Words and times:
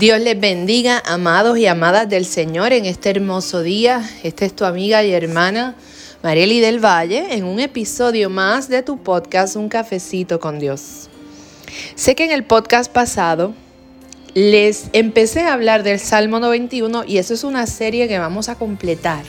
Dios 0.00 0.18
les 0.18 0.40
bendiga, 0.40 1.02
amados 1.04 1.58
y 1.58 1.66
amadas 1.66 2.08
del 2.08 2.24
Señor, 2.24 2.72
en 2.72 2.86
este 2.86 3.10
hermoso 3.10 3.62
día. 3.62 4.02
Esta 4.22 4.46
es 4.46 4.56
tu 4.56 4.64
amiga 4.64 5.04
y 5.04 5.12
hermana 5.12 5.74
Marieli 6.22 6.58
del 6.60 6.82
Valle, 6.82 7.34
en 7.34 7.44
un 7.44 7.60
episodio 7.60 8.30
más 8.30 8.70
de 8.70 8.82
tu 8.82 9.02
podcast 9.02 9.56
Un 9.56 9.68
cafecito 9.68 10.40
con 10.40 10.58
Dios. 10.58 11.10
Sé 11.96 12.14
que 12.14 12.24
en 12.24 12.30
el 12.30 12.44
podcast 12.44 12.90
pasado 12.90 13.52
les 14.32 14.86
empecé 14.94 15.42
a 15.42 15.52
hablar 15.52 15.82
del 15.82 16.00
Salmo 16.00 16.40
91 16.40 17.04
y 17.06 17.18
eso 17.18 17.34
es 17.34 17.44
una 17.44 17.66
serie 17.66 18.08
que 18.08 18.18
vamos 18.18 18.48
a 18.48 18.54
completar. 18.54 19.24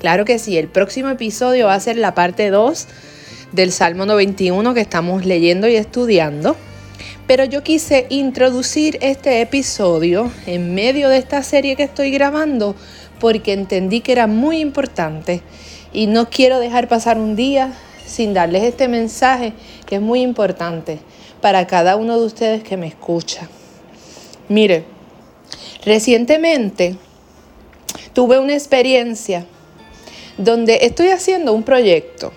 Claro 0.00 0.24
que 0.24 0.40
sí, 0.40 0.58
el 0.58 0.66
próximo 0.66 1.10
episodio 1.10 1.66
va 1.66 1.74
a 1.74 1.80
ser 1.80 1.96
la 1.96 2.12
parte 2.12 2.50
2 2.50 2.88
del 3.52 3.70
Salmo 3.70 4.04
91 4.04 4.74
que 4.74 4.80
estamos 4.80 5.24
leyendo 5.24 5.68
y 5.68 5.76
estudiando. 5.76 6.56
Pero 7.26 7.44
yo 7.44 7.62
quise 7.62 8.06
introducir 8.08 8.98
este 9.00 9.40
episodio 9.40 10.30
en 10.46 10.74
medio 10.74 11.08
de 11.08 11.18
esta 11.18 11.42
serie 11.42 11.76
que 11.76 11.82
estoy 11.82 12.10
grabando 12.10 12.76
porque 13.20 13.52
entendí 13.52 14.00
que 14.00 14.12
era 14.12 14.26
muy 14.26 14.58
importante 14.58 15.42
y 15.92 16.06
no 16.06 16.28
quiero 16.30 16.60
dejar 16.60 16.88
pasar 16.88 17.18
un 17.18 17.36
día 17.36 17.72
sin 18.06 18.34
darles 18.34 18.62
este 18.62 18.88
mensaje 18.88 19.52
que 19.86 19.96
es 19.96 20.00
muy 20.00 20.22
importante 20.22 20.98
para 21.40 21.66
cada 21.66 21.96
uno 21.96 22.18
de 22.18 22.26
ustedes 22.26 22.62
que 22.62 22.76
me 22.76 22.86
escucha. 22.86 23.48
Mire, 24.48 24.84
recientemente 25.84 26.96
tuve 28.12 28.38
una 28.38 28.54
experiencia 28.54 29.46
donde 30.38 30.78
estoy 30.82 31.08
haciendo 31.08 31.52
un 31.52 31.62
proyecto 31.62 32.32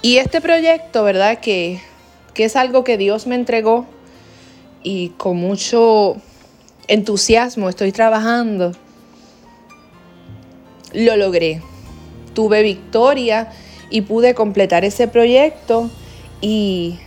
y 0.00 0.18
este 0.18 0.40
proyecto, 0.40 1.02
¿verdad? 1.02 1.40
Que, 1.40 1.80
que 2.36 2.44
es 2.44 2.54
algo 2.54 2.84
que 2.84 2.98
Dios 2.98 3.26
me 3.26 3.34
entregó 3.34 3.86
y 4.82 5.08
con 5.16 5.38
mucho 5.38 6.16
entusiasmo 6.86 7.70
estoy 7.70 7.92
trabajando, 7.92 8.72
lo 10.92 11.16
logré. 11.16 11.62
Tuve 12.34 12.62
victoria 12.62 13.50
y 13.88 14.02
pude 14.02 14.34
completar 14.34 14.84
ese 14.84 15.08
proyecto 15.08 15.90
y, 16.42 16.98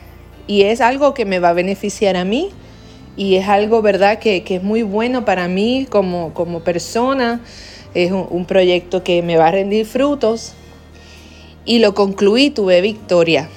es 0.48 0.82
algo 0.82 1.14
que 1.14 1.26
me 1.26 1.38
va 1.38 1.50
a 1.50 1.54
beneficiar 1.54 2.18
a 2.18 2.26
mí 2.26 2.50
y 3.16 3.36
es 3.36 3.48
algo, 3.48 3.84
¿verdad?, 3.84 4.18
que, 4.18 4.44
es 4.44 4.64
muy 4.64 4.82
bueno 4.82 5.26
para 5.26 5.48
mí 5.48 5.86
como, 5.92 6.34
como 6.34 6.62
persona. 6.62 7.42
Es 7.94 8.12
un, 8.12 8.26
un 8.32 8.46
proyecto 8.46 9.04
que 9.04 9.22
me 9.22 9.38
va 9.38 9.50
a 9.50 9.52
rendir 9.52 9.86
frutos 9.86 10.54
y 11.66 11.78
lo 11.78 11.94
concluí, 11.94 12.50
tuve 12.50 12.82
victoria. 12.82 13.48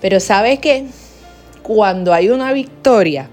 Pero 0.00 0.20
¿sabes 0.20 0.58
qué? 0.58 0.86
cuando 1.66 2.14
hay 2.14 2.28
una 2.28 2.52
victoria, 2.52 3.28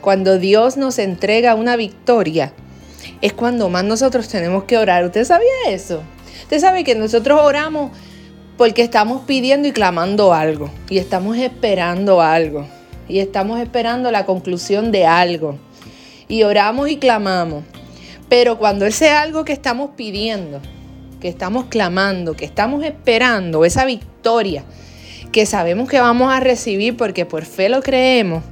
cuando 0.00 0.40
Dios 0.40 0.76
nos 0.76 0.98
entrega 0.98 1.54
una 1.54 1.76
victoria, 1.76 2.52
es 3.20 3.32
cuando 3.32 3.68
más 3.68 3.84
nosotros 3.84 4.26
tenemos 4.26 4.64
que 4.64 4.76
orar. 4.76 5.04
¿Usted 5.04 5.24
sabía 5.24 5.68
eso? 5.68 6.02
Usted 6.42 6.58
sabe 6.58 6.82
que 6.82 6.96
nosotros 6.96 7.40
oramos 7.40 7.92
porque 8.56 8.82
estamos 8.82 9.22
pidiendo 9.24 9.68
y 9.68 9.72
clamando 9.72 10.34
algo, 10.34 10.68
y 10.88 10.98
estamos 10.98 11.36
esperando 11.36 12.20
algo, 12.20 12.66
y 13.08 13.20
estamos 13.20 13.60
esperando 13.60 14.10
la 14.10 14.26
conclusión 14.26 14.90
de 14.90 15.06
algo, 15.06 15.56
y 16.26 16.42
oramos 16.42 16.90
y 16.90 16.96
clamamos. 16.96 17.62
Pero 18.28 18.58
cuando 18.58 18.84
ese 18.84 19.10
algo 19.10 19.44
que 19.44 19.52
estamos 19.52 19.90
pidiendo, 19.96 20.60
que 21.20 21.28
estamos 21.28 21.66
clamando, 21.66 22.34
que 22.34 22.46
estamos 22.46 22.82
esperando, 22.82 23.64
esa 23.64 23.84
victoria, 23.84 24.64
que 25.32 25.46
sabemos 25.46 25.88
que 25.88 26.00
vamos 26.00 26.32
a 26.32 26.40
recibir 26.40 26.96
porque 26.96 27.26
por 27.26 27.44
fe 27.44 27.68
lo 27.68 27.82
creemos, 27.82 28.42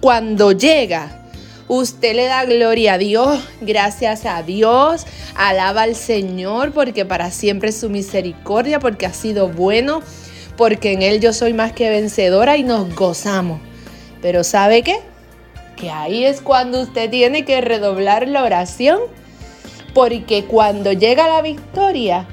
cuando 0.00 0.52
llega, 0.52 1.26
usted 1.68 2.14
le 2.14 2.26
da 2.26 2.44
gloria 2.44 2.94
a 2.94 2.98
Dios, 2.98 3.40
gracias 3.60 4.26
a 4.26 4.42
Dios, 4.42 5.06
alaba 5.34 5.82
al 5.82 5.94
Señor 5.94 6.72
porque 6.72 7.04
para 7.04 7.30
siempre 7.30 7.70
es 7.70 7.80
su 7.80 7.88
misericordia, 7.88 8.78
porque 8.78 9.06
ha 9.06 9.12
sido 9.12 9.48
bueno, 9.48 10.02
porque 10.56 10.92
en 10.92 11.02
Él 11.02 11.20
yo 11.20 11.32
soy 11.32 11.54
más 11.54 11.72
que 11.72 11.88
vencedora 11.90 12.56
y 12.56 12.64
nos 12.64 12.94
gozamos. 12.94 13.60
Pero 14.20 14.44
¿sabe 14.44 14.82
qué? 14.82 14.96
Que 15.76 15.90
ahí 15.90 16.24
es 16.24 16.40
cuando 16.40 16.82
usted 16.82 17.10
tiene 17.10 17.44
que 17.44 17.60
redoblar 17.60 18.28
la 18.28 18.44
oración, 18.44 18.98
porque 19.94 20.44
cuando 20.44 20.92
llega 20.92 21.26
la 21.28 21.42
victoria, 21.42 22.26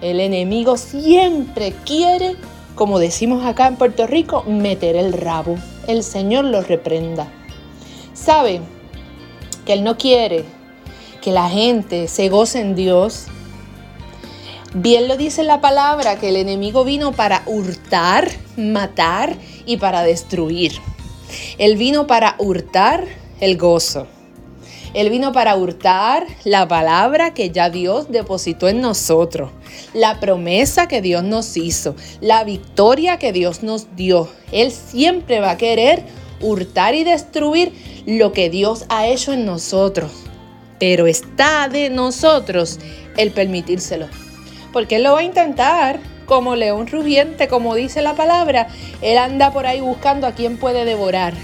el 0.00 0.20
enemigo 0.20 0.78
siempre 0.78 1.74
quiere 1.84 2.36
como 2.80 2.98
decimos 2.98 3.44
acá 3.44 3.66
en 3.66 3.76
Puerto 3.76 4.06
Rico, 4.06 4.42
meter 4.44 4.96
el 4.96 5.12
rabo. 5.12 5.58
El 5.86 6.02
Señor 6.02 6.46
lo 6.46 6.62
reprenda. 6.62 7.30
Sabe 8.14 8.62
que 9.66 9.74
Él 9.74 9.84
no 9.84 9.98
quiere 9.98 10.46
que 11.20 11.30
la 11.30 11.50
gente 11.50 12.08
se 12.08 12.30
goce 12.30 12.58
en 12.58 12.74
Dios. 12.74 13.26
Bien 14.72 15.08
lo 15.08 15.18
dice 15.18 15.44
la 15.44 15.60
palabra 15.60 16.18
que 16.18 16.30
el 16.30 16.36
enemigo 16.36 16.82
vino 16.82 17.12
para 17.12 17.42
hurtar, 17.44 18.30
matar 18.56 19.36
y 19.66 19.76
para 19.76 20.02
destruir. 20.02 20.72
Él 21.58 21.76
vino 21.76 22.06
para 22.06 22.34
hurtar 22.38 23.04
el 23.42 23.58
gozo. 23.58 24.06
Él 24.92 25.10
vino 25.10 25.32
para 25.32 25.54
hurtar 25.56 26.26
la 26.44 26.66
palabra 26.66 27.32
que 27.32 27.50
ya 27.50 27.70
Dios 27.70 28.10
depositó 28.10 28.68
en 28.68 28.80
nosotros, 28.80 29.50
la 29.94 30.18
promesa 30.18 30.88
que 30.88 31.00
Dios 31.00 31.22
nos 31.22 31.56
hizo, 31.56 31.94
la 32.20 32.42
victoria 32.42 33.18
que 33.18 33.32
Dios 33.32 33.62
nos 33.62 33.94
dio. 33.94 34.28
Él 34.50 34.72
siempre 34.72 35.38
va 35.38 35.52
a 35.52 35.56
querer 35.56 36.02
hurtar 36.40 36.94
y 36.94 37.04
destruir 37.04 37.72
lo 38.06 38.32
que 38.32 38.50
Dios 38.50 38.84
ha 38.88 39.06
hecho 39.06 39.32
en 39.32 39.46
nosotros. 39.46 40.10
Pero 40.78 41.06
está 41.06 41.68
de 41.68 41.90
nosotros 41.90 42.78
el 43.16 43.30
permitírselo. 43.30 44.08
Porque 44.72 44.96
Él 44.96 45.04
lo 45.04 45.12
va 45.12 45.20
a 45.20 45.24
intentar 45.24 46.00
como 46.26 46.56
león 46.56 46.86
rugiente, 46.86 47.48
como 47.48 47.74
dice 47.74 48.02
la 48.02 48.14
palabra. 48.14 48.68
Él 49.02 49.18
anda 49.18 49.52
por 49.52 49.66
ahí 49.66 49.80
buscando 49.80 50.26
a 50.26 50.32
quien 50.32 50.56
puede 50.56 50.84
devorar. 50.84 51.34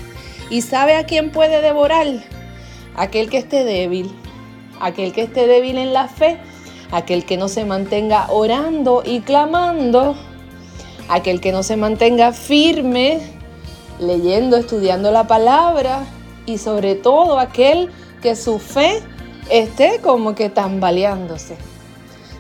¿Y 0.49 0.63
sabe 0.63 0.95
a 0.97 1.05
quién 1.05 1.31
puede 1.31 1.61
devorar? 1.61 2.07
Aquel 2.97 3.29
que 3.31 3.39
esté 3.39 3.65
débil, 3.65 4.11
aquel 4.81 5.13
que 5.13 5.23
esté 5.23 5.47
débil 5.47 5.79
en 5.79 5.93
la 5.93 6.09
fe, 6.09 6.39
aquel 6.91 7.25
que 7.25 7.37
no 7.37 7.49
se 7.49 7.65
mantenga 7.65 8.27
orando 8.31 9.03
y 9.05 9.21
clamando, 9.21 10.17
aquel 11.09 11.41
que 11.41 11.53
no 11.53 11.63
se 11.63 11.77
mantenga 11.77 12.33
firme, 12.33 13.21
leyendo, 14.01 14.57
estudiando 14.57 15.11
la 15.11 15.27
palabra 15.27 16.05
y 16.47 16.59
sobre 16.59 16.95
todo 16.95 17.39
aquel 17.39 17.91
que 18.23 18.35
su 18.35 18.59
fe 18.59 19.03
esté 19.51 20.01
como 20.03 20.35
que 20.35 20.49
tambaleándose. 20.49 21.57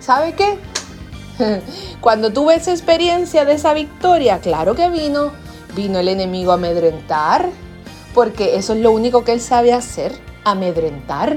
¿Sabe 0.00 0.34
qué? 0.34 0.58
Cuando 2.00 2.32
tuve 2.32 2.54
esa 2.54 2.70
experiencia 2.70 3.44
de 3.44 3.54
esa 3.54 3.74
victoria, 3.74 4.40
claro 4.40 4.74
que 4.74 4.88
vino, 4.88 5.32
vino 5.74 5.98
el 5.98 6.08
enemigo 6.08 6.52
a 6.52 6.54
amedrentar, 6.54 7.50
porque 8.14 8.56
eso 8.56 8.72
es 8.72 8.80
lo 8.80 8.92
único 8.92 9.24
que 9.24 9.32
él 9.32 9.40
sabe 9.40 9.72
hacer 9.74 10.12
amedrentar, 10.46 11.36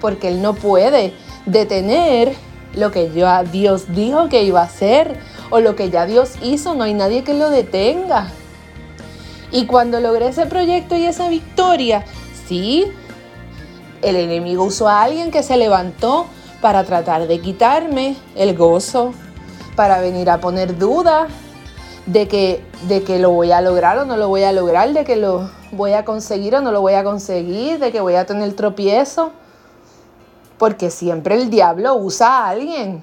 porque 0.00 0.28
Él 0.28 0.42
no 0.42 0.54
puede 0.54 1.14
detener 1.46 2.34
lo 2.74 2.90
que 2.90 3.10
ya 3.12 3.44
Dios 3.44 3.94
dijo 3.94 4.28
que 4.28 4.42
iba 4.42 4.60
a 4.60 4.64
hacer 4.64 5.18
o 5.50 5.60
lo 5.60 5.76
que 5.76 5.88
ya 5.90 6.04
Dios 6.04 6.32
hizo, 6.42 6.74
no 6.74 6.82
hay 6.82 6.94
nadie 6.94 7.22
que 7.22 7.32
lo 7.32 7.48
detenga. 7.48 8.28
Y 9.52 9.66
cuando 9.66 10.00
logré 10.00 10.28
ese 10.28 10.46
proyecto 10.46 10.96
y 10.96 11.04
esa 11.04 11.28
victoria, 11.28 12.04
sí, 12.48 12.86
el 14.02 14.16
enemigo 14.16 14.64
usó 14.64 14.88
a 14.88 15.02
alguien 15.02 15.30
que 15.30 15.44
se 15.44 15.56
levantó 15.56 16.26
para 16.60 16.82
tratar 16.82 17.28
de 17.28 17.38
quitarme 17.40 18.16
el 18.34 18.56
gozo, 18.56 19.12
para 19.76 20.00
venir 20.00 20.28
a 20.28 20.40
poner 20.40 20.76
dudas 20.76 21.30
de 22.06 22.28
que, 22.28 22.64
de 22.88 23.02
que 23.02 23.18
lo 23.18 23.30
voy 23.30 23.52
a 23.52 23.60
lograr 23.60 23.98
o 23.98 24.04
no 24.04 24.16
lo 24.16 24.28
voy 24.28 24.42
a 24.42 24.52
lograr, 24.52 24.92
de 24.92 25.04
que 25.04 25.16
lo 25.16 25.50
voy 25.72 25.92
a 25.92 26.04
conseguir 26.04 26.54
o 26.54 26.60
no 26.60 26.70
lo 26.70 26.80
voy 26.80 26.94
a 26.94 27.04
conseguir, 27.04 27.78
de 27.78 27.92
que 27.92 28.00
voy 28.00 28.14
a 28.14 28.26
tener 28.26 28.52
tropiezo. 28.54 29.32
Porque 30.58 30.90
siempre 30.90 31.34
el 31.34 31.50
diablo 31.50 31.94
usa 31.96 32.28
a 32.28 32.48
alguien. 32.50 33.02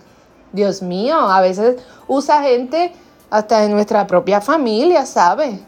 Dios 0.51 0.81
mío, 0.81 1.15
a 1.17 1.41
veces 1.41 1.81
usa 2.07 2.43
gente 2.43 2.93
hasta 3.29 3.61
de 3.61 3.69
nuestra 3.69 4.05
propia 4.07 4.41
familia, 4.41 5.05
¿sabe? 5.05 5.59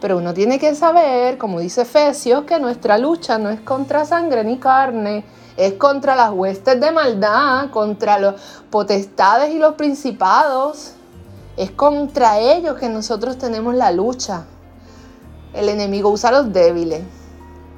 Pero 0.00 0.18
uno 0.18 0.34
tiene 0.34 0.58
que 0.58 0.74
saber, 0.74 1.38
como 1.38 1.60
dice 1.60 1.82
Efesios, 1.82 2.44
que 2.44 2.58
nuestra 2.58 2.98
lucha 2.98 3.38
no 3.38 3.50
es 3.50 3.60
contra 3.60 4.04
sangre 4.04 4.42
ni 4.44 4.58
carne, 4.58 5.24
es 5.56 5.74
contra 5.74 6.16
las 6.16 6.32
huestes 6.32 6.80
de 6.80 6.90
maldad, 6.90 7.70
contra 7.70 8.18
los 8.18 8.40
potestades 8.70 9.54
y 9.54 9.58
los 9.58 9.74
principados. 9.74 10.94
Es 11.56 11.70
contra 11.70 12.38
ellos 12.38 12.78
que 12.78 12.88
nosotros 12.88 13.36
tenemos 13.36 13.74
la 13.74 13.92
lucha. 13.92 14.44
El 15.52 15.68
enemigo 15.68 16.08
usa 16.08 16.30
a 16.30 16.32
los 16.32 16.52
débiles 16.52 17.02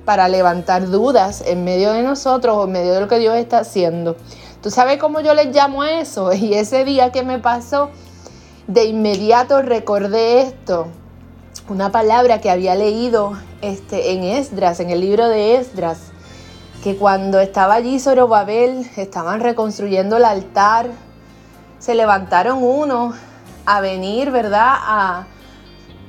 para 0.05 0.29
levantar 0.29 0.89
dudas 0.91 1.43
en 1.47 1.65
medio 1.65 1.93
de 1.93 2.03
nosotros 2.03 2.57
o 2.57 2.65
en 2.65 2.73
medio 2.73 2.95
de 2.95 3.01
lo 3.01 3.09
que 3.09 3.19
Dios 3.19 3.35
está 3.37 3.59
haciendo. 3.59 4.17
¿Tú 4.63 4.71
sabes 4.71 4.99
cómo 4.99 5.21
yo 5.21 5.35
les 5.35 5.55
llamo 5.55 5.83
eso? 5.85 6.33
Y 6.35 6.55
ese 6.55 6.85
día 6.85 7.11
que 7.11 7.25
me 7.25 7.39
pasó, 7.39 7.91
de 8.69 8.85
inmediato 8.85 9.61
recordé 9.61 10.43
esto. 10.43 10.87
Una 11.69 11.91
palabra 11.91 12.41
que 12.41 12.51
había 12.51 12.75
leído 12.75 13.33
este, 13.61 14.13
en 14.13 14.23
Esdras, 14.23 14.81
en 14.81 14.91
el 14.91 15.01
libro 15.01 15.29
de 15.29 15.57
Esdras. 15.57 15.99
que 16.83 16.97
cuando 16.97 17.41
estaba 17.41 17.75
allí 17.75 17.99
Zorobabel, 17.99 18.89
estaban 18.97 19.41
reconstruyendo 19.41 20.19
el 20.19 20.27
altar, 20.27 20.91
se 21.79 21.95
levantaron 21.95 22.63
unos 22.63 23.15
a 23.67 23.81
venir, 23.81 24.31
¿verdad? 24.31 24.75
A, 24.75 25.27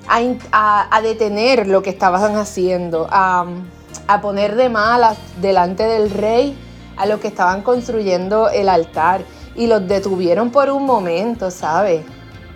a, 0.07 1.01
detener 1.01 1.67
lo 1.67 1.81
que 1.81 1.89
estaban 1.89 2.35
haciendo, 2.35 3.07
a, 3.09 3.45
a 4.07 4.21
poner 4.21 4.55
de 4.55 4.69
malas 4.69 5.17
delante 5.41 5.83
del 5.83 6.11
rey 6.11 6.57
a 6.97 7.05
los 7.05 7.19
que 7.19 7.27
estaban 7.27 7.61
construyendo 7.61 8.49
el 8.49 8.69
altar 8.69 9.21
y 9.55 9.67
los 9.67 9.87
detuvieron 9.87 10.51
por 10.51 10.69
un 10.69 10.85
momento, 10.85 11.51
¿sabes? 11.51 12.05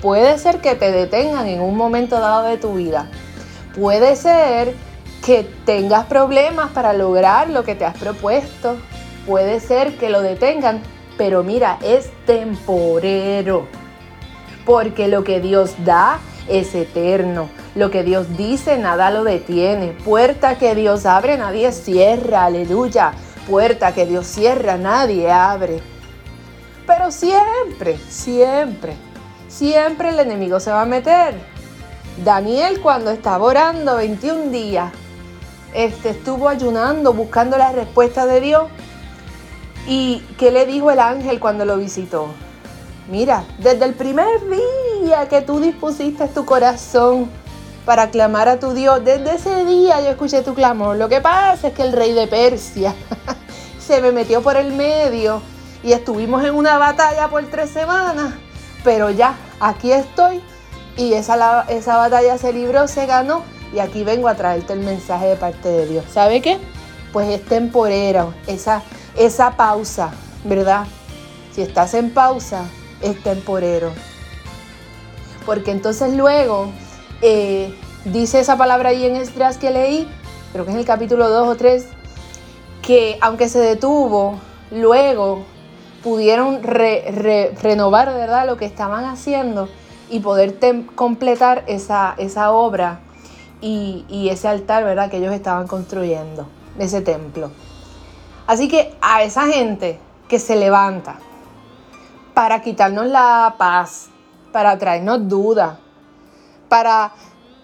Puede 0.02 0.38
ser 0.38 0.62
que 0.62 0.76
te 0.76 0.92
detengan 0.92 1.48
en 1.48 1.62
un 1.62 1.76
momento 1.76 2.20
dado 2.20 2.44
de 2.44 2.58
tu 2.58 2.74
vida. 2.74 3.10
Puede 3.78 4.16
ser 4.16 4.74
que 5.26 5.44
tengas 5.66 6.06
problemas 6.06 6.72
para 6.72 6.94
lograr 6.94 7.50
lo 7.50 7.64
que 7.64 7.76
te 7.76 7.86
has 7.86 7.98
propuesto. 7.98 8.78
Puede 9.26 9.60
ser 9.60 9.98
que 9.98 10.10
lo 10.10 10.22
detengan, 10.22 10.82
pero 11.18 11.44
mira, 11.44 11.78
es 11.84 12.10
temporero. 12.26 13.68
Porque 14.70 15.08
lo 15.08 15.24
que 15.24 15.42
Dios 15.42 15.74
da 15.84 16.20
es 16.48 16.76
eterno. 16.76 17.50
Lo 17.74 17.90
que 17.90 18.04
Dios 18.04 18.38
dice, 18.38 18.78
nada 18.78 19.10
lo 19.10 19.24
detiene. 19.24 19.94
Puerta 20.06 20.60
que 20.60 20.76
Dios 20.76 21.08
abre, 21.08 21.40
nadie 21.40 21.72
cierra. 21.72 22.46
Aleluya. 22.46 23.14
Puerta 23.50 23.96
que 23.96 24.06
Dios 24.06 24.28
cierra, 24.28 24.78
nadie 24.78 25.32
abre. 25.32 25.82
Pero 26.86 27.10
siempre, 27.10 27.98
siempre, 27.98 28.94
siempre 29.48 30.10
el 30.10 30.20
enemigo 30.20 30.60
se 30.60 30.70
va 30.70 30.84
a 30.84 30.86
meter. 30.86 31.34
Daniel 32.24 32.80
cuando 32.80 33.10
estaba 33.10 33.44
orando 33.44 33.96
21 33.96 34.52
días, 34.52 34.94
este, 35.74 36.12
estuvo 36.12 36.48
ayunando, 36.48 37.12
buscando 37.14 37.58
la 37.58 37.72
respuesta 37.72 38.28
de 38.28 38.40
Dios. 38.40 38.66
¿Y 39.88 40.20
qué 40.38 40.52
le 40.52 40.68
dijo 40.68 40.92
el 40.92 41.00
ángel 41.00 41.40
cuando 41.40 41.66
lo 41.66 41.78
visitó? 41.78 42.28
Mira, 43.10 43.44
desde 43.58 43.86
el 43.86 43.96
primer 43.96 44.40
día 45.02 45.28
que 45.28 45.42
tú 45.42 45.60
dispusiste 45.60 46.28
tu 46.28 46.46
corazón 46.46 47.28
para 47.84 48.12
clamar 48.12 48.48
a 48.48 48.60
tu 48.60 48.74
Dios, 48.74 49.04
desde 49.04 49.34
ese 49.34 49.66
día 49.66 50.00
yo 50.00 50.10
escuché 50.10 50.44
tu 50.44 50.54
clamor. 50.54 50.96
Lo 50.96 51.10
que 51.10 51.20
pasa 51.20 51.70
es 51.70 51.74
que 51.74 51.82
el 51.82 51.92
rey 51.92 52.14
de 52.14 52.28
Persia 52.28 52.94
se 53.80 54.00
me 54.00 54.12
metió 54.12 54.44
por 54.44 54.58
el 54.58 54.74
medio 54.74 55.42
y 55.82 55.94
estuvimos 55.94 56.44
en 56.44 56.54
una 56.54 56.78
batalla 56.78 57.30
por 57.30 57.44
tres 57.48 57.72
semanas, 57.72 58.36
pero 58.84 59.10
ya, 59.10 59.36
aquí 59.60 59.92
estoy 59.92 60.44
y 60.96 61.14
esa, 61.14 61.66
esa 61.68 61.98
batalla 61.98 62.38
se 62.38 62.54
libró, 62.54 62.88
se 62.88 63.08
ganó 63.08 63.42
y 63.74 63.80
aquí 63.80 64.04
vengo 64.04 64.28
a 64.28 64.36
traerte 64.36 64.74
el 64.74 64.82
mensaje 64.82 65.26
de 65.26 65.36
parte 65.36 65.68
de 65.68 65.88
Dios. 65.88 66.06
¿Sabe 66.14 66.44
qué? 66.44 66.60
Pues 67.12 67.28
es 67.30 67.44
temporero, 67.44 68.36
esa, 68.46 68.84
esa 69.18 69.58
pausa, 69.58 70.12
¿verdad? 70.44 70.86
Si 71.56 71.64
estás 71.64 71.96
en 71.96 72.12
pausa, 72.12 72.66
es 73.02 73.22
temporero. 73.24 73.92
Porque 75.46 75.72
entonces 75.72 76.14
luego 76.16 76.72
eh, 77.22 77.74
dice 78.06 78.40
esa 78.40 78.58
palabra 78.58 78.90
ahí 78.90 79.06
en 79.06 79.16
Esdras 79.16 79.58
que 79.58 79.72
leí, 79.72 80.08
creo 80.52 80.66
que 80.66 80.72
es 80.72 80.78
el 80.78 80.86
capítulo 80.86 81.30
2 81.30 81.48
o 81.48 81.56
3, 81.56 81.86
que 82.82 83.18
aunque 83.22 83.50
se 83.50 83.60
detuvo, 83.60 84.40
luego 84.72 85.44
pudieron 86.04 86.64
renovar 86.64 88.14
¿verdad? 88.14 88.46
lo 88.46 88.58
que 88.58 88.66
estaban 88.66 89.06
haciendo 89.06 89.68
y 90.10 90.22
poder 90.22 90.58
completar 90.96 91.64
esa, 91.68 92.16
esa 92.18 92.52
obra 92.52 93.00
y, 93.62 94.06
y, 94.08 94.30
ese 94.30 94.48
altar 94.48 94.86
¿verdad? 94.86 95.10
que 95.10 95.18
ellos 95.18 95.34
estaban 95.34 95.68
construyendo, 95.68 96.48
ese 96.80 97.02
templo. 97.02 97.52
Así 98.48 98.68
que 98.68 98.96
a 99.02 99.24
esa 99.24 99.48
gente 99.48 100.00
que 100.28 100.40
se 100.40 100.56
levanta, 100.56 101.20
para 102.40 102.62
quitarnos 102.62 103.06
la 103.08 103.56
paz, 103.58 104.08
para 104.54 104.78
traernos 104.78 105.28
dudas, 105.28 105.78
para 106.70 107.12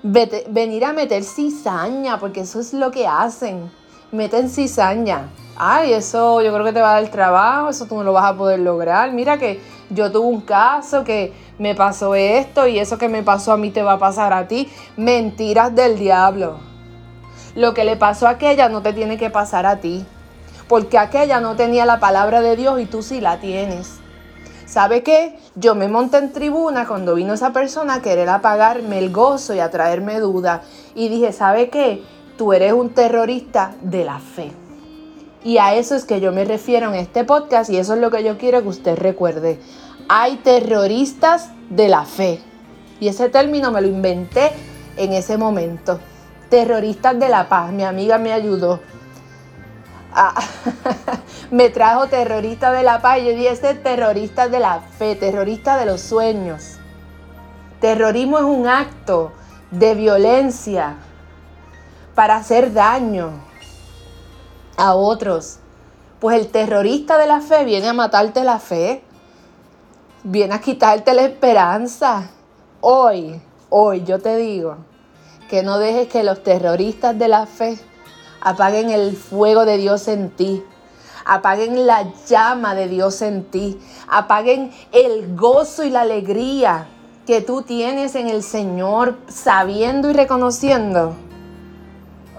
venir 0.03 0.83
a 0.83 0.91
meter 0.91 1.23
cizaña, 1.23 2.19
porque 2.19 2.41
eso 2.41 2.59
es 2.59 2.73
lo 2.73 2.91
que 2.91 3.07
hacen, 3.07 3.71
meten 4.11 4.49
cizaña. 4.49 5.29
Ay, 5.55 5.93
eso 5.93 6.41
yo 6.41 6.51
creo 6.51 6.65
que 6.65 6.73
te 6.73 6.81
va 6.81 6.93
a 6.97 7.01
dar 7.01 7.09
trabajo, 7.09 7.69
eso 7.69 7.85
tú 7.85 7.95
no 7.95 8.03
lo 8.03 8.11
vas 8.11 8.25
a 8.25 8.35
poder 8.35 8.59
lograr. 8.59 9.13
Mira 9.13 9.37
que 9.37 9.61
yo 9.91 10.11
tuve 10.11 10.27
un 10.27 10.41
caso 10.41 11.05
que 11.05 11.33
me 11.57 11.73
pasó 11.73 12.13
esto 12.13 12.67
y 12.67 12.77
eso 12.77 12.97
que 12.97 13.07
me 13.07 13.23
pasó 13.23 13.53
a 13.53 13.57
mí 13.57 13.71
te 13.71 13.81
va 13.81 13.93
a 13.93 13.99
pasar 13.99 14.33
a 14.33 14.49
ti. 14.49 14.69
Mentiras 14.97 15.73
del 15.73 15.97
diablo. 15.97 16.57
Lo 17.55 17.73
que 17.73 17.85
le 17.85 17.95
pasó 17.95 18.27
a 18.27 18.31
aquella 18.31 18.67
no 18.67 18.81
te 18.81 18.91
tiene 18.91 19.17
que 19.17 19.29
pasar 19.29 19.65
a 19.65 19.77
ti. 19.77 20.05
Porque 20.67 20.97
aquella 20.97 21.39
no 21.39 21.55
tenía 21.55 21.85
la 21.85 22.01
palabra 22.01 22.41
de 22.41 22.57
Dios 22.57 22.81
y 22.81 22.85
tú 22.85 23.03
sí 23.03 23.21
la 23.21 23.39
tienes. 23.39 24.01
¿Sabe 24.65 25.03
qué? 25.03 25.37
Yo 25.55 25.75
me 25.75 25.87
monté 25.87 26.17
en 26.17 26.31
tribuna 26.31 26.87
cuando 26.87 27.15
vino 27.15 27.33
esa 27.33 27.53
persona 27.53 27.95
a 27.95 28.01
querer 28.01 28.29
apagarme 28.29 28.97
el 28.97 29.11
gozo 29.11 29.53
y 29.53 29.59
a 29.59 29.69
traerme 29.69 30.19
duda. 30.19 30.63
Y 30.95 31.07
dije, 31.07 31.31
¿sabe 31.31 31.69
qué? 31.69 32.03
Tú 32.37 32.51
eres 32.51 32.73
un 32.73 32.89
terrorista 32.89 33.75
de 33.81 34.05
la 34.05 34.19
fe. 34.19 34.51
Y 35.43 35.59
a 35.59 35.75
eso 35.75 35.95
es 35.95 36.05
que 36.05 36.19
yo 36.19 36.31
me 36.31 36.43
refiero 36.43 36.89
en 36.89 36.95
este 36.95 37.23
podcast 37.23 37.69
y 37.69 37.77
eso 37.77 37.93
es 37.93 37.99
lo 37.99 38.09
que 38.09 38.23
yo 38.23 38.39
quiero 38.39 38.63
que 38.63 38.69
usted 38.69 38.97
recuerde. 38.97 39.59
Hay 40.09 40.37
terroristas 40.37 41.51
de 41.69 41.87
la 41.87 42.03
fe. 42.03 42.41
Y 42.99 43.09
ese 43.09 43.29
término 43.29 43.71
me 43.71 43.81
lo 43.81 43.87
inventé 43.87 44.51
en 44.97 45.13
ese 45.13 45.37
momento. 45.37 45.99
Terroristas 46.49 47.19
de 47.19 47.29
la 47.29 47.47
paz. 47.47 47.71
Mi 47.71 47.83
amiga 47.83 48.17
me 48.17 48.33
ayudó. 48.33 48.79
Ah, 50.17 50.33
me 51.51 51.69
trajo 51.69 52.07
terrorista 52.07 52.71
de 52.71 52.83
la 52.83 53.01
paz. 53.01 53.19
Yo 53.19 53.31
dije, 53.31 53.49
este 53.49 53.73
terrorista 53.73 54.47
de 54.47 54.59
la 54.59 54.79
fe, 54.79 55.17
terrorista 55.17 55.75
de 55.75 55.85
los 55.85 55.99
sueños. 55.99 56.77
Terrorismo 57.81 58.37
es 58.37 58.45
un 58.45 58.65
acto 58.65 59.33
de 59.71 59.93
violencia 59.93 60.95
para 62.15 62.37
hacer 62.37 62.71
daño 62.71 63.31
a 64.77 64.95
otros. 64.95 65.59
Pues 66.21 66.39
el 66.39 66.47
terrorista 66.47 67.17
de 67.17 67.27
la 67.27 67.41
fe 67.41 67.65
viene 67.65 67.89
a 67.89 67.93
matarte 67.93 68.45
la 68.45 68.59
fe, 68.59 69.03
viene 70.23 70.55
a 70.55 70.61
quitarte 70.61 71.13
la 71.13 71.23
esperanza. 71.23 72.29
Hoy, 72.79 73.41
hoy 73.69 74.05
yo 74.05 74.19
te 74.19 74.37
digo 74.37 74.77
que 75.49 75.61
no 75.61 75.77
dejes 75.77 76.07
que 76.07 76.23
los 76.23 76.41
terroristas 76.41 77.19
de 77.19 77.27
la 77.27 77.45
fe 77.45 77.77
apaguen 78.45 78.91
el 78.91 79.17
fuego 79.17 79.65
de 79.65 79.77
Dios 79.77 80.07
en 80.07 80.29
ti. 80.29 80.63
Apaguen 81.25 81.87
la 81.87 82.13
llama 82.27 82.75
de 82.75 82.87
Dios 82.87 83.23
en 83.23 83.43
ti. 83.45 83.79
Apaguen 84.07 84.71
el 84.91 85.35
gozo 85.35 85.83
y 85.83 85.89
la 85.89 86.01
alegría 86.01 86.85
que 87.25 87.41
tú 87.41 87.63
tienes 87.63 88.13
en 88.13 88.29
el 88.29 88.43
Señor, 88.43 89.17
sabiendo 89.27 90.11
y 90.11 90.13
reconociendo 90.13 91.15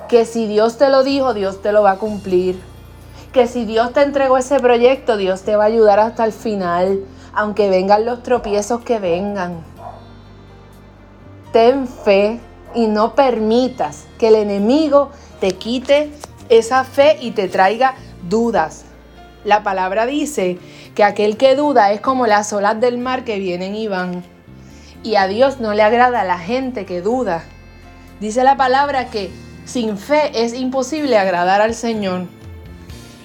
que 0.09 0.25
si 0.25 0.47
Dios 0.47 0.79
te 0.79 0.91
lo 0.91 1.03
dijo, 1.03 1.35
Dios 1.35 1.61
te 1.61 1.73
lo 1.73 1.83
va 1.83 1.93
a 1.93 1.99
cumplir. 1.99 2.61
Que 3.33 3.49
si 3.49 3.65
Dios 3.65 3.93
te 3.93 4.03
entregó 4.03 4.39
ese 4.39 4.61
proyecto, 4.61 5.17
Dios 5.17 5.43
te 5.43 5.57
va 5.57 5.65
a 5.65 5.67
ayudar 5.67 5.99
hasta 5.99 6.25
el 6.25 6.33
final, 6.33 7.01
aunque 7.35 7.69
vengan 7.69 8.05
los 8.05 8.23
tropiezos 8.23 8.83
que 8.83 9.01
vengan. 9.01 9.65
Ten 11.53 11.89
fe 11.89 12.41
y 12.77 12.87
no 12.89 13.15
permitas 13.15 14.05
que 14.19 14.29
el 14.29 14.37
enemigo 14.37 15.11
te 15.41 15.53
quite 15.53 16.11
esa 16.51 16.85
fe 16.85 17.17
y 17.21 17.33
te 17.33 17.49
traiga 17.49 17.95
dudas. 18.29 18.85
La 19.45 19.63
palabra 19.63 20.05
dice 20.05 20.59
que 20.95 21.03
aquel 21.03 21.39
que 21.39 21.57
duda 21.57 21.91
es 21.93 22.03
como 22.03 22.27
las 22.27 22.53
olas 22.53 22.79
del 22.79 22.99
mar 22.99 23.25
que 23.25 23.39
vienen 23.39 23.75
y 23.75 23.89
van. 23.89 24.23
Y 25.03 25.17
a 25.17 25.27
Dios 25.27 25.59
no 25.59 25.73
le 25.73 25.83
agrada 25.83 26.21
a 26.21 26.25
la 26.25 26.39
gente 26.39 26.85
que 26.85 27.01
duda. 27.01 27.45
Dice 28.21 28.45
la 28.45 28.57
palabra 28.57 29.11
que 29.11 29.31
sin 29.65 29.97
fe 29.97 30.31
es 30.35 30.53
imposible 30.53 31.17
agradar 31.17 31.63
al 31.63 31.75
Señor. 31.75 32.27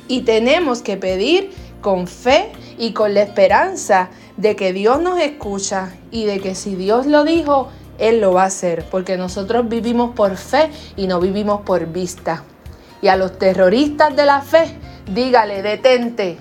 Y 0.08 0.22
tenemos 0.22 0.81
que 0.81 0.96
pedir 0.96 1.51
con 1.81 2.08
fe 2.08 2.51
y 2.77 2.93
con 2.93 3.13
la 3.13 3.24
esperanza 3.24 4.10
de 4.38 4.55
que 4.55 4.72
Dios 4.72 5.01
nos 5.01 5.20
escucha 5.20 5.93
y 6.10 6.25
de 6.25 6.39
que 6.39 6.55
si 6.55 6.75
Dios 6.75 7.05
lo 7.05 7.25
dijo, 7.25 7.70
Él 8.01 8.20
lo 8.20 8.34
va 8.34 8.43
a 8.43 8.48
hacer, 8.48 8.84
porque 8.89 9.15
nosotros 9.15 9.70
vivimos 9.70 10.15
por 10.15 10.36
fe 10.36 10.72
y 10.98 11.05
no 11.05 11.20
vivimos 11.20 11.62
por 11.62 11.86
vista. 11.86 12.43
Y 13.01 13.08
a 13.08 13.15
los 13.15 13.38
terroristas 13.38 14.15
de 14.15 14.25
la 14.25 14.41
fe, 14.41 14.75
dígale, 15.13 15.62
detente, 15.62 16.39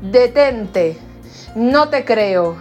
detente, 0.00 0.98
no 1.54 1.90
te 1.90 2.04
creo, 2.04 2.56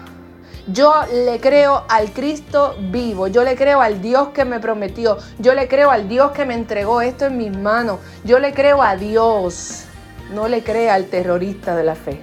yo 0.67 0.93
le 1.25 1.39
creo 1.39 1.85
al 1.87 2.11
Cristo 2.11 2.75
vivo, 2.91 3.27
yo 3.27 3.43
le 3.43 3.55
creo 3.55 3.81
al 3.81 4.01
Dios 4.01 4.29
que 4.29 4.45
me 4.45 4.59
prometió, 4.59 5.17
yo 5.39 5.53
le 5.53 5.67
creo 5.67 5.89
al 5.89 6.07
Dios 6.07 6.31
que 6.31 6.45
me 6.45 6.53
entregó 6.53 7.01
esto 7.01 7.25
en 7.25 7.37
mis 7.37 7.57
manos, 7.57 7.99
yo 8.23 8.39
le 8.39 8.53
creo 8.53 8.83
a 8.83 8.95
Dios, 8.95 9.85
no 10.33 10.47
le 10.47 10.61
crea 10.61 10.93
al 10.93 11.05
terrorista 11.05 11.75
de 11.75 11.83
la 11.83 11.95
fe. 11.95 12.21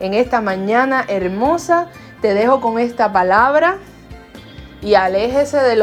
En 0.00 0.14
esta 0.14 0.40
mañana 0.40 1.04
hermosa 1.06 1.88
te 2.20 2.34
dejo 2.34 2.60
con 2.60 2.78
esta 2.78 3.12
palabra 3.12 3.76
y 4.82 4.94
aléjese 4.94 5.58
de, 5.58 5.76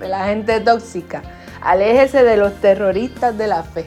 de 0.00 0.08
la 0.08 0.26
gente 0.26 0.60
tóxica, 0.60 1.22
aléjese 1.62 2.24
de 2.24 2.36
los 2.36 2.54
terroristas 2.60 3.36
de 3.38 3.46
la 3.46 3.62
fe. 3.62 3.86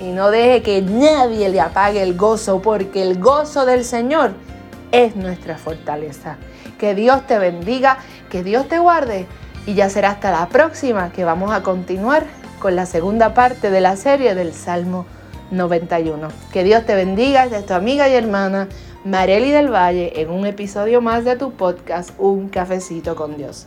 y 0.00 0.10
no 0.10 0.30
deje 0.30 0.62
que 0.62 0.82
nadie 0.82 1.48
le 1.48 1.60
apague 1.60 2.02
el 2.02 2.16
gozo, 2.16 2.60
porque 2.60 3.02
el 3.02 3.20
gozo 3.20 3.64
del 3.64 3.84
Señor 3.84 4.32
es 4.92 5.16
nuestra 5.16 5.56
fortaleza. 5.56 6.36
Que 6.78 6.94
Dios 6.94 7.26
te 7.26 7.38
bendiga, 7.38 7.98
que 8.30 8.42
Dios 8.42 8.68
te 8.68 8.78
guarde 8.78 9.26
y 9.66 9.74
ya 9.74 9.88
será 9.88 10.10
hasta 10.10 10.30
la 10.30 10.48
próxima 10.48 11.10
que 11.12 11.24
vamos 11.24 11.52
a 11.52 11.62
continuar 11.62 12.24
con 12.58 12.76
la 12.76 12.86
segunda 12.86 13.34
parte 13.34 13.70
de 13.70 13.80
la 13.80 13.96
serie 13.96 14.34
del 14.34 14.52
Salmo 14.52 15.06
91. 15.50 16.28
Que 16.52 16.64
Dios 16.64 16.84
te 16.84 16.94
bendiga, 16.94 17.44
es 17.44 17.64
tu 17.64 17.74
amiga 17.74 18.08
y 18.08 18.14
hermana 18.14 18.68
Mareli 19.04 19.50
del 19.50 19.70
Valle 19.70 20.18
en 20.22 20.30
un 20.30 20.46
episodio 20.46 21.02
más 21.02 21.26
de 21.26 21.36
tu 21.36 21.52
podcast 21.52 22.12
Un 22.16 22.48
cafecito 22.48 23.14
con 23.14 23.36
Dios. 23.36 23.66